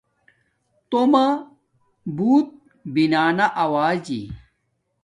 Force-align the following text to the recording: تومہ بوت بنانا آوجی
تومہ 0.89 1.25
بوت 2.15 2.47
بنانا 2.93 3.45
آوجی 3.63 4.21